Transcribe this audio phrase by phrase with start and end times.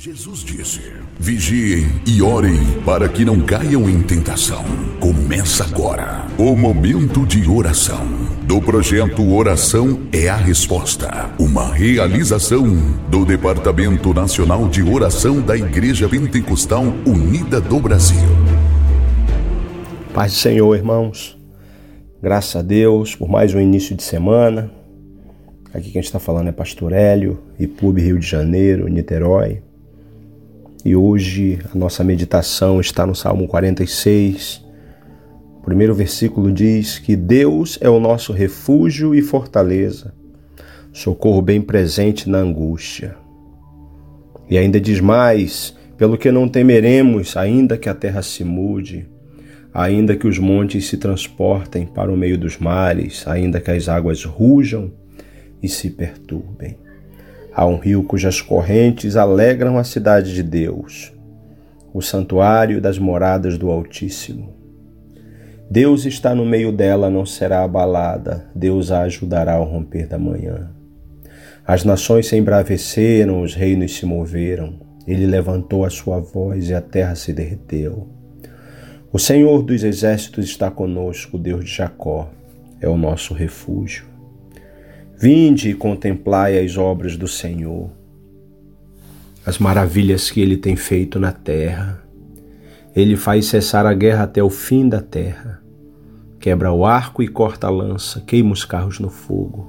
[0.00, 0.80] Jesus disse:
[1.18, 2.54] Vigiem e orem
[2.86, 4.62] para que não caiam em tentação.
[5.00, 8.06] Começa agora o momento de oração
[8.44, 12.64] do projeto Oração é a Resposta, uma realização
[13.10, 18.28] do Departamento Nacional de Oração da Igreja Pentecostal Unida do Brasil.
[20.14, 21.36] Paz do Senhor, irmãos.
[22.22, 24.70] Graças a Deus por mais um início de semana.
[25.74, 29.66] Aqui quem está falando é Pastor Hélio, IPUB Rio de Janeiro, Niterói.
[30.88, 34.64] E hoje a nossa meditação está no Salmo 46.
[35.58, 40.14] O primeiro versículo diz que Deus é o nosso refúgio e fortaleza,
[40.90, 43.16] socorro bem presente na angústia.
[44.48, 49.06] E ainda diz mais: pelo que não temeremos, ainda que a terra se mude,
[49.74, 54.24] ainda que os montes se transportem para o meio dos mares, ainda que as águas
[54.24, 54.90] rujam
[55.62, 56.78] e se perturbem.
[57.58, 61.12] Há um rio cujas correntes alegram a cidade de Deus,
[61.92, 64.54] o santuário das moradas do Altíssimo.
[65.68, 70.70] Deus está no meio dela, não será abalada, Deus a ajudará ao romper da manhã.
[71.66, 76.80] As nações se embraveceram, os reinos se moveram, ele levantou a sua voz e a
[76.80, 78.06] terra se derreteu.
[79.12, 82.30] O Senhor dos exércitos está conosco, o Deus de Jacó
[82.80, 84.06] é o nosso refúgio.
[85.20, 87.90] Vinde e contemplai as obras do Senhor,
[89.44, 92.00] as maravilhas que ele tem feito na terra.
[92.94, 95.60] Ele faz cessar a guerra até o fim da terra.
[96.38, 99.68] Quebra o arco e corta a lança, queima os carros no fogo.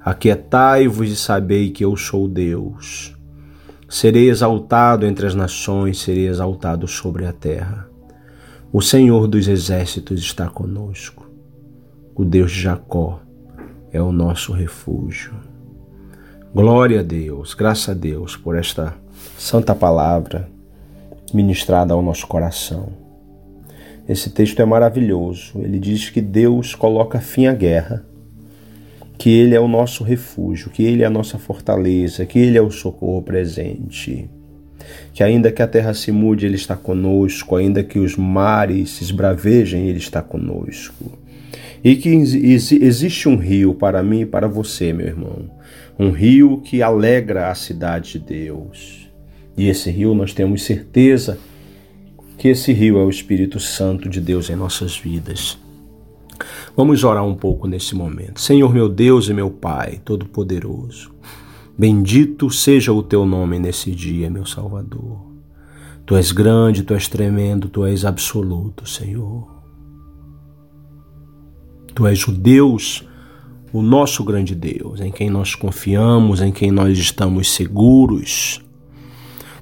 [0.00, 3.16] Aquietai-vos e sabei que eu sou Deus.
[3.88, 7.88] Serei exaltado entre as nações, serei exaltado sobre a terra.
[8.72, 11.30] O Senhor dos exércitos está conosco.
[12.12, 13.20] O Deus de Jacó
[13.92, 15.32] é o nosso refúgio.
[16.54, 18.94] Glória a Deus, graças a Deus por esta
[19.36, 20.48] santa palavra
[21.32, 22.88] ministrada ao nosso coração.
[24.08, 25.58] Esse texto é maravilhoso.
[25.60, 28.04] Ele diz que Deus coloca fim à guerra,
[29.18, 32.62] que Ele é o nosso refúgio, que Ele é a nossa fortaleza, que Ele é
[32.62, 34.28] o socorro presente.
[35.12, 39.04] Que ainda que a terra se mude, Ele está conosco, ainda que os mares se
[39.04, 41.27] esbravejem, Ele está conosco
[41.82, 45.50] e que existe um rio para mim e para você, meu irmão.
[45.98, 49.08] Um rio que alegra a cidade de Deus.
[49.56, 51.38] E esse rio nós temos certeza
[52.36, 55.58] que esse rio é o Espírito Santo de Deus em nossas vidas.
[56.76, 58.40] Vamos orar um pouco nesse momento.
[58.40, 61.12] Senhor meu Deus e meu Pai, Todo-Poderoso,
[61.76, 65.26] bendito seja o teu nome nesse dia, meu Salvador.
[66.06, 69.57] Tu és grande, tu és tremendo, tu és absoluto, Senhor.
[71.94, 73.04] Tu és o Deus,
[73.72, 78.60] o nosso grande Deus, em quem nós confiamos, em quem nós estamos seguros.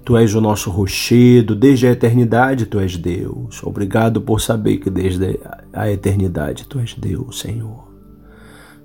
[0.04, 3.62] Tu és o nosso rochedo, desde a eternidade tu és Deus.
[3.65, 5.41] Obrigado por saber que desde
[5.72, 7.86] a eternidade tu és Deus, Senhor.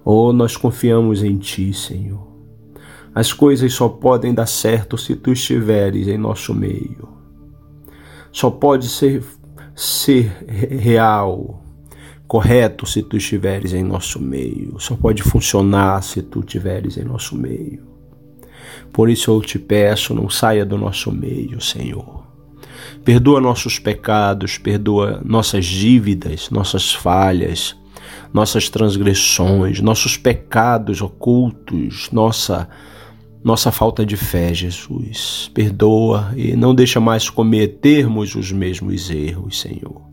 [0.03, 2.27] Oh, nós confiamos em ti, Senhor.
[3.13, 7.09] As coisas só podem dar certo se tu estiveres em nosso meio.
[8.31, 9.23] Só pode ser,
[9.75, 11.60] ser real,
[12.31, 17.35] correto se tu estiveres em nosso meio, só pode funcionar se tu estiveres em nosso
[17.35, 17.85] meio.
[18.93, 22.25] Por isso eu te peço, não saia do nosso meio, Senhor.
[23.03, 27.75] Perdoa nossos pecados, perdoa nossas dívidas, nossas falhas,
[28.33, 32.69] nossas transgressões, nossos pecados ocultos, nossa
[33.43, 35.51] nossa falta de fé, Jesus.
[35.53, 40.10] Perdoa e não deixa mais cometermos os mesmos erros, Senhor.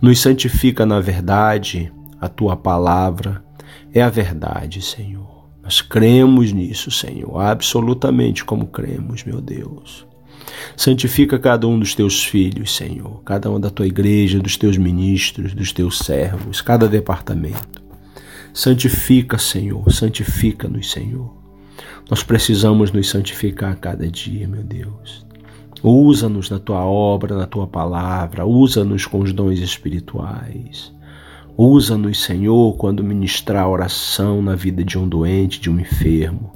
[0.00, 3.44] Nos santifica na verdade, a tua palavra
[3.92, 5.46] é a verdade, Senhor.
[5.62, 10.06] Nós cremos nisso, Senhor, absolutamente como cremos, meu Deus.
[10.76, 15.54] Santifica cada um dos teus filhos, Senhor, cada uma da tua igreja, dos teus ministros,
[15.54, 17.82] dos teus servos, cada departamento.
[18.54, 21.34] Santifica, Senhor, santifica-nos, Senhor.
[22.08, 25.25] Nós precisamos nos santificar a cada dia, meu Deus.
[25.82, 30.92] Usa-nos na tua obra, na tua palavra, usa-nos com os dons espirituais.
[31.56, 36.52] Usa-nos, Senhor, quando ministrar oração na vida de um doente, de um enfermo,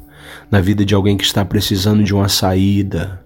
[0.51, 3.23] na vida de alguém que está precisando de uma saída,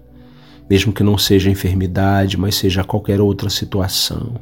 [0.69, 4.35] mesmo que não seja enfermidade, mas seja qualquer outra situação.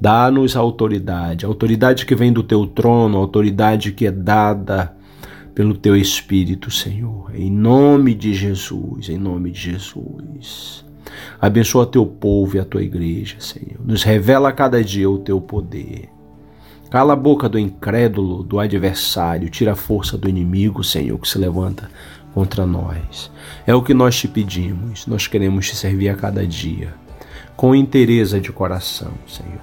[0.00, 4.95] Dá-nos autoridade, autoridade que vem do teu trono, autoridade que é dada
[5.56, 7.34] pelo teu Espírito, Senhor.
[7.34, 10.84] Em nome de Jesus, em nome de Jesus.
[11.40, 13.80] Abençoa teu povo e a tua igreja, Senhor.
[13.82, 16.10] Nos revela a cada dia o teu poder.
[16.90, 21.38] Cala a boca do incrédulo, do adversário, tira a força do inimigo, Senhor, que se
[21.38, 21.90] levanta
[22.34, 23.30] contra nós.
[23.66, 25.06] É o que nós te pedimos.
[25.06, 26.92] Nós queremos te servir a cada dia,
[27.56, 29.62] com interesse de coração, Senhor.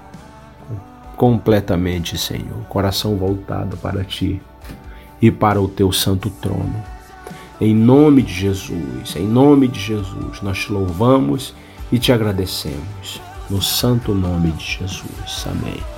[1.16, 2.66] Completamente, Senhor.
[2.68, 4.42] Coração voltado para ti
[5.24, 6.84] e para o teu santo trono.
[7.62, 11.56] Em nome de Jesus, em nome de Jesus, nós te louvamos
[11.90, 13.22] e te agradecemos.
[13.50, 15.48] No santo nome de Jesus.
[15.48, 15.93] Amém.